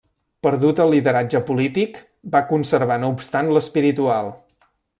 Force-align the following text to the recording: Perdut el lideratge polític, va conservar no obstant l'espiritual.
Perdut 0.45 0.79
el 0.85 0.93
lideratge 0.93 1.41
polític, 1.49 1.99
va 2.37 2.43
conservar 2.53 2.99
no 3.05 3.13
obstant 3.17 3.53
l'espiritual. 3.57 4.33